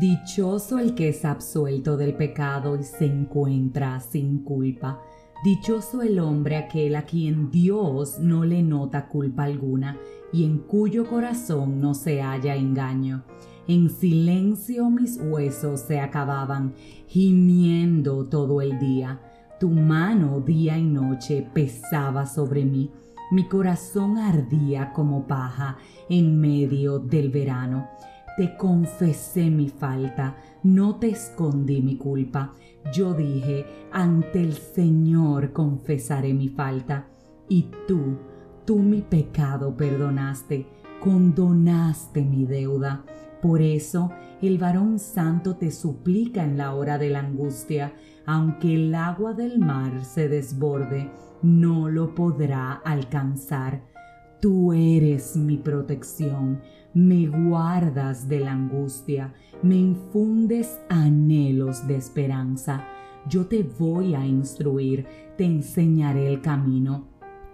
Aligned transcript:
Dichoso 0.00 0.80
el 0.80 0.96
que 0.96 1.10
es 1.10 1.24
absuelto 1.24 1.96
del 1.96 2.14
pecado 2.14 2.76
y 2.76 2.82
se 2.82 3.06
encuentra 3.06 4.00
sin 4.00 4.42
culpa. 4.42 5.00
Dichoso 5.44 6.02
el 6.02 6.18
hombre 6.18 6.56
aquel 6.56 6.96
a 6.96 7.02
quien 7.02 7.48
Dios 7.52 8.18
no 8.18 8.44
le 8.44 8.60
nota 8.64 9.06
culpa 9.06 9.44
alguna 9.44 9.96
y 10.32 10.44
en 10.44 10.58
cuyo 10.58 11.08
corazón 11.08 11.80
no 11.80 11.94
se 11.94 12.20
halla 12.22 12.56
engaño. 12.56 13.22
En 13.68 13.88
silencio 13.88 14.90
mis 14.90 15.16
huesos 15.16 15.82
se 15.82 16.00
acababan, 16.00 16.74
gimiendo 17.06 18.26
todo 18.26 18.62
el 18.62 18.80
día. 18.80 19.20
Tu 19.60 19.70
mano 19.70 20.40
día 20.40 20.76
y 20.76 20.82
noche 20.82 21.48
pesaba 21.54 22.26
sobre 22.26 22.64
mí. 22.64 22.90
Mi 23.30 23.46
corazón 23.46 24.18
ardía 24.18 24.92
como 24.92 25.28
paja 25.28 25.76
en 26.08 26.40
medio 26.40 26.98
del 26.98 27.30
verano. 27.30 27.88
Te 28.36 28.56
confesé 28.56 29.48
mi 29.48 29.68
falta, 29.68 30.36
no 30.64 30.96
te 30.96 31.10
escondí 31.10 31.80
mi 31.80 31.96
culpa. 31.96 32.52
Yo 32.92 33.14
dije, 33.14 33.64
ante 33.92 34.40
el 34.40 34.54
Señor 34.54 35.52
confesaré 35.52 36.34
mi 36.34 36.48
falta. 36.48 37.06
Y 37.48 37.70
tú, 37.86 38.18
tú 38.64 38.78
mi 38.78 39.02
pecado 39.02 39.76
perdonaste, 39.76 40.66
condonaste 41.00 42.24
mi 42.24 42.44
deuda. 42.44 43.04
Por 43.40 43.62
eso 43.62 44.10
el 44.42 44.58
varón 44.58 44.98
santo 44.98 45.56
te 45.56 45.70
suplica 45.70 46.42
en 46.42 46.56
la 46.56 46.74
hora 46.74 46.98
de 46.98 47.10
la 47.10 47.20
angustia, 47.20 47.94
aunque 48.26 48.74
el 48.74 48.94
agua 48.94 49.32
del 49.34 49.60
mar 49.60 50.04
se 50.04 50.28
desborde, 50.28 51.10
no 51.42 51.88
lo 51.88 52.14
podrá 52.14 52.72
alcanzar. 52.72 53.82
Tú 54.40 54.72
eres 54.72 55.36
mi 55.36 55.58
protección 55.58 56.60
me 56.94 57.26
guardas 57.26 58.28
de 58.28 58.40
la 58.40 58.52
angustia, 58.52 59.34
me 59.62 59.76
infundes 59.76 60.80
anhelos 60.88 61.86
de 61.86 61.96
esperanza. 61.96 62.86
Yo 63.28 63.46
te 63.46 63.62
voy 63.62 64.14
a 64.14 64.24
instruir, 64.24 65.06
te 65.36 65.44
enseñaré 65.44 66.28
el 66.28 66.40
camino, 66.40 67.08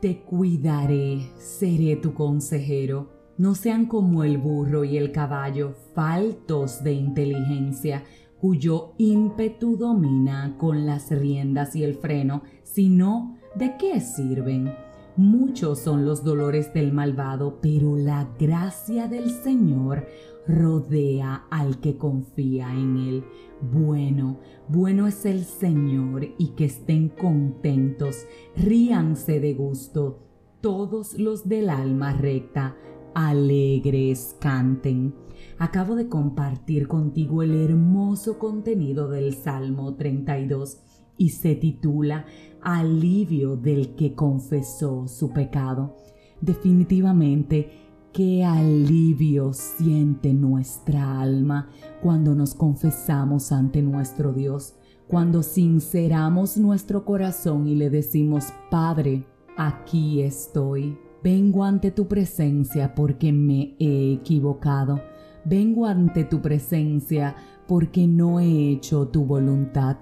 te 0.00 0.20
cuidaré, 0.20 1.30
seré 1.38 1.96
tu 1.96 2.14
consejero. 2.14 3.10
No 3.36 3.56
sean 3.56 3.86
como 3.86 4.22
el 4.22 4.38
burro 4.38 4.84
y 4.84 4.96
el 4.96 5.10
caballo, 5.10 5.74
faltos 5.94 6.84
de 6.84 6.92
inteligencia, 6.92 8.04
cuyo 8.40 8.92
ímpetu 8.98 9.76
domina 9.76 10.54
con 10.58 10.86
las 10.86 11.10
riendas 11.10 11.74
y 11.74 11.82
el 11.82 11.94
freno, 11.94 12.42
sino 12.62 13.38
¿de 13.56 13.76
qué 13.78 14.00
sirven? 14.00 14.83
Muchos 15.16 15.78
son 15.78 16.04
los 16.04 16.24
dolores 16.24 16.74
del 16.74 16.92
malvado, 16.92 17.60
pero 17.62 17.94
la 17.94 18.28
gracia 18.36 19.06
del 19.06 19.30
Señor 19.30 20.08
rodea 20.48 21.46
al 21.50 21.78
que 21.78 21.96
confía 21.96 22.74
en 22.74 22.96
Él. 22.96 23.24
Bueno, 23.60 24.40
bueno 24.68 25.06
es 25.06 25.24
el 25.24 25.44
Señor 25.44 26.26
y 26.36 26.48
que 26.56 26.64
estén 26.64 27.10
contentos, 27.10 28.26
ríanse 28.56 29.38
de 29.38 29.54
gusto, 29.54 30.18
todos 30.60 31.16
los 31.16 31.48
del 31.48 31.70
alma 31.70 32.12
recta, 32.12 32.76
alegres 33.14 34.36
canten. 34.40 35.14
Acabo 35.58 35.94
de 35.94 36.08
compartir 36.08 36.88
contigo 36.88 37.44
el 37.44 37.54
hermoso 37.54 38.40
contenido 38.40 39.08
del 39.08 39.34
Salmo 39.34 39.94
32 39.94 40.80
y 41.16 41.30
se 41.30 41.54
titula 41.54 42.26
Alivio 42.62 43.56
del 43.56 43.94
que 43.94 44.14
confesó 44.14 45.06
su 45.06 45.32
pecado. 45.32 45.96
Definitivamente, 46.40 47.70
qué 48.12 48.44
alivio 48.44 49.52
siente 49.52 50.32
nuestra 50.32 51.20
alma 51.20 51.68
cuando 52.02 52.34
nos 52.34 52.54
confesamos 52.54 53.50
ante 53.52 53.82
nuestro 53.82 54.32
Dios, 54.32 54.76
cuando 55.08 55.42
sinceramos 55.42 56.56
nuestro 56.56 57.04
corazón 57.04 57.66
y 57.66 57.74
le 57.74 57.90
decimos, 57.90 58.46
Padre, 58.70 59.26
aquí 59.56 60.22
estoy. 60.22 60.96
Vengo 61.22 61.64
ante 61.64 61.90
tu 61.90 62.06
presencia 62.06 62.94
porque 62.94 63.32
me 63.32 63.74
he 63.78 64.12
equivocado. 64.12 65.00
Vengo 65.44 65.86
ante 65.86 66.24
tu 66.24 66.40
presencia 66.40 67.34
porque 67.66 68.06
no 68.06 68.40
he 68.40 68.70
hecho 68.70 69.08
tu 69.08 69.24
voluntad. 69.24 69.96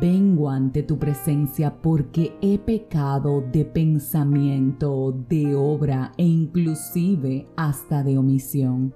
Vengo 0.00 0.48
ante 0.48 0.82
tu 0.82 0.98
presencia 0.98 1.82
porque 1.82 2.34
he 2.40 2.58
pecado 2.58 3.42
de 3.52 3.64
pensamiento, 3.64 5.12
de 5.28 5.54
obra 5.54 6.12
e 6.16 6.24
inclusive 6.24 7.46
hasta 7.56 8.02
de 8.02 8.16
omisión. 8.16 8.94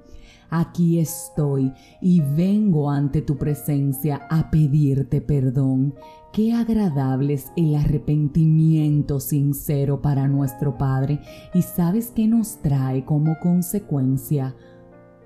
Aquí 0.48 0.98
estoy 0.98 1.72
y 2.00 2.20
vengo 2.20 2.90
ante 2.90 3.20
tu 3.20 3.36
presencia 3.36 4.26
a 4.30 4.50
pedirte 4.50 5.20
perdón. 5.20 5.94
Qué 6.32 6.54
agradable 6.54 7.34
es 7.34 7.52
el 7.56 7.74
arrepentimiento 7.74 9.20
sincero 9.20 10.00
para 10.00 10.28
nuestro 10.28 10.78
Padre 10.78 11.20
y 11.52 11.62
sabes 11.62 12.10
que 12.10 12.26
nos 12.26 12.62
trae 12.62 13.04
como 13.04 13.38
consecuencia 13.40 14.54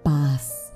paz 0.02 0.69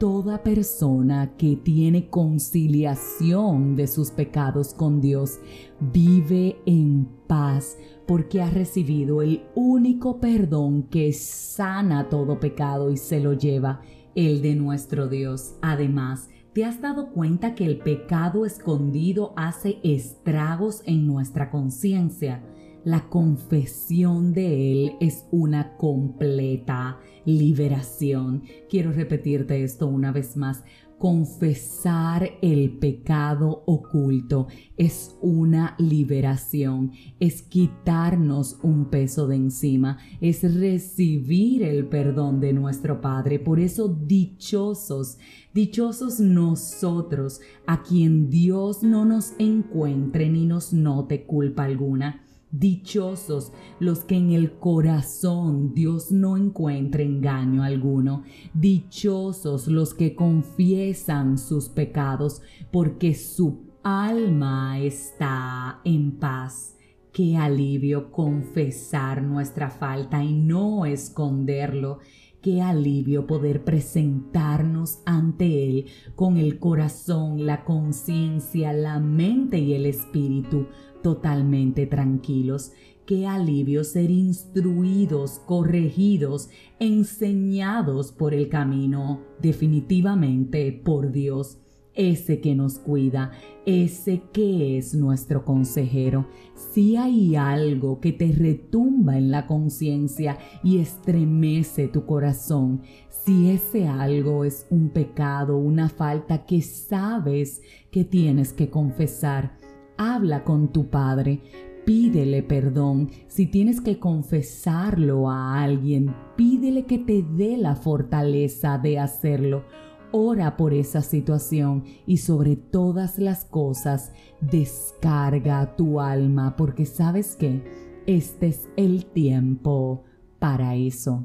toda 0.00 0.42
persona 0.42 1.36
que 1.36 1.56
tiene 1.56 2.08
conciliación 2.08 3.76
de 3.76 3.86
sus 3.86 4.10
pecados 4.10 4.72
con 4.72 5.02
Dios 5.02 5.38
vive 5.78 6.56
en 6.64 7.06
paz 7.26 7.76
porque 8.06 8.40
ha 8.40 8.48
recibido 8.48 9.20
el 9.20 9.42
único 9.54 10.18
perdón 10.18 10.84
que 10.84 11.12
sana 11.12 12.08
todo 12.08 12.40
pecado 12.40 12.90
y 12.90 12.96
se 12.96 13.20
lo 13.20 13.34
lleva, 13.34 13.82
el 14.14 14.40
de 14.40 14.54
nuestro 14.54 15.06
Dios. 15.06 15.56
Además, 15.60 16.30
¿te 16.54 16.64
has 16.64 16.80
dado 16.80 17.10
cuenta 17.10 17.54
que 17.54 17.66
el 17.66 17.76
pecado 17.76 18.46
escondido 18.46 19.34
hace 19.36 19.80
estragos 19.82 20.82
en 20.86 21.06
nuestra 21.06 21.50
conciencia? 21.50 22.42
La 22.84 23.10
confesión 23.10 24.32
de 24.32 24.72
Él 24.72 24.92
es 25.00 25.26
una 25.30 25.76
completa 25.76 26.98
liberación. 27.26 28.44
Quiero 28.70 28.90
repetirte 28.90 29.62
esto 29.62 29.86
una 29.86 30.12
vez 30.12 30.34
más. 30.34 30.64
Confesar 30.96 32.30
el 32.40 32.78
pecado 32.78 33.64
oculto 33.66 34.48
es 34.78 35.14
una 35.20 35.74
liberación, 35.78 36.92
es 37.18 37.42
quitarnos 37.42 38.58
un 38.62 38.86
peso 38.86 39.26
de 39.26 39.36
encima, 39.36 39.98
es 40.22 40.42
recibir 40.42 41.62
el 41.62 41.86
perdón 41.86 42.40
de 42.40 42.54
nuestro 42.54 43.02
Padre. 43.02 43.38
Por 43.38 43.60
eso 43.60 43.88
dichosos, 43.88 45.18
dichosos 45.52 46.18
nosotros 46.18 47.40
a 47.66 47.82
quien 47.82 48.30
Dios 48.30 48.82
no 48.82 49.04
nos 49.04 49.34
encuentre 49.38 50.30
ni 50.30 50.46
nos 50.46 50.72
note 50.72 51.24
culpa 51.24 51.64
alguna 51.64 52.24
Dichosos 52.52 53.52
los 53.78 54.00
que 54.00 54.16
en 54.16 54.32
el 54.32 54.58
corazón 54.58 55.72
Dios 55.72 56.10
no 56.10 56.36
encuentre 56.36 57.04
engaño 57.04 57.62
alguno. 57.62 58.24
Dichosos 58.54 59.68
los 59.68 59.94
que 59.94 60.16
confiesan 60.16 61.38
sus 61.38 61.68
pecados 61.68 62.42
porque 62.72 63.14
su 63.14 63.70
alma 63.84 64.80
está 64.80 65.80
en 65.84 66.18
paz. 66.18 66.76
Qué 67.12 67.36
alivio 67.36 68.10
confesar 68.10 69.22
nuestra 69.22 69.70
falta 69.70 70.22
y 70.24 70.32
no 70.32 70.86
esconderlo. 70.86 71.98
Qué 72.42 72.62
alivio 72.62 73.26
poder 73.26 73.64
presentarnos 73.64 75.00
ante 75.04 75.68
Él 75.68 75.86
con 76.14 76.38
el 76.38 76.58
corazón, 76.58 77.44
la 77.44 77.64
conciencia, 77.64 78.72
la 78.72 78.98
mente 78.98 79.58
y 79.58 79.74
el 79.74 79.84
espíritu 79.84 80.66
totalmente 81.02 81.86
tranquilos. 81.86 82.72
Qué 83.04 83.26
alivio 83.26 83.84
ser 83.84 84.10
instruidos, 84.10 85.40
corregidos, 85.40 86.48
enseñados 86.78 88.10
por 88.10 88.32
el 88.32 88.48
camino, 88.48 89.20
definitivamente 89.42 90.72
por 90.72 91.12
Dios, 91.12 91.58
ese 91.94 92.40
que 92.40 92.54
nos 92.54 92.78
cuida, 92.78 93.32
ese 93.66 94.22
que 94.32 94.78
es 94.78 94.94
nuestro 94.94 95.44
consejero. 95.44 96.26
Si 96.54 96.96
hay 96.96 97.36
algo 97.36 98.00
que 98.00 98.12
te 98.12 98.32
retumba 98.32 99.18
en 99.18 99.30
la 99.30 99.46
conciencia 99.46 100.38
y 100.62 100.78
estremece 100.78 101.88
tu 101.88 102.06
corazón, 102.06 102.82
si 103.08 103.50
ese 103.50 103.86
algo 103.86 104.44
es 104.44 104.66
un 104.70 104.90
pecado, 104.90 105.58
una 105.58 105.88
falta 105.88 106.46
que 106.46 106.62
sabes 106.62 107.62
que 107.90 108.04
tienes 108.04 108.52
que 108.52 108.70
confesar, 108.70 109.58
habla 109.96 110.44
con 110.44 110.72
tu 110.72 110.88
Padre, 110.88 111.40
pídele 111.84 112.42
perdón. 112.42 113.10
Si 113.26 113.46
tienes 113.46 113.80
que 113.80 113.98
confesarlo 113.98 115.28
a 115.28 115.62
alguien, 115.62 116.14
pídele 116.36 116.86
que 116.86 116.98
te 116.98 117.22
dé 117.22 117.56
la 117.56 117.74
fortaleza 117.74 118.78
de 118.78 118.98
hacerlo. 118.98 119.64
Ora 120.12 120.56
por 120.56 120.74
esa 120.74 121.02
situación 121.02 121.84
y 122.04 122.16
sobre 122.16 122.56
todas 122.56 123.18
las 123.18 123.44
cosas 123.44 124.12
descarga 124.40 125.76
tu 125.76 126.00
alma 126.00 126.56
porque 126.56 126.84
sabes 126.84 127.36
que 127.36 127.62
este 128.06 128.48
es 128.48 128.68
el 128.76 129.06
tiempo 129.06 130.02
para 130.40 130.74
eso. 130.74 131.24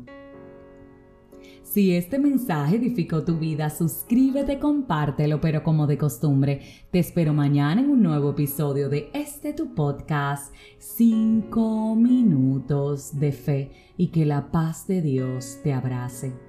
Si 1.64 1.96
este 1.96 2.20
mensaje 2.20 2.76
edificó 2.76 3.24
tu 3.24 3.40
vida, 3.40 3.72
suscríbete, 3.72 4.60
compártelo, 4.60 5.42
pero 5.42 5.64
como 5.64 5.88
de 5.88 5.98
costumbre, 5.98 6.62
te 6.92 7.00
espero 7.00 7.34
mañana 7.34 7.82
en 7.82 7.90
un 7.90 8.04
nuevo 8.04 8.30
episodio 8.30 8.88
de 8.88 9.10
este 9.14 9.52
tu 9.52 9.74
podcast, 9.74 10.54
5 10.78 11.96
minutos 11.96 13.20
de 13.20 13.32
fe, 13.32 13.72
y 13.98 14.08
que 14.08 14.26
la 14.26 14.52
paz 14.52 14.88
de 14.88 15.02
Dios 15.02 15.60
te 15.64 15.74
abrace. 15.74 16.45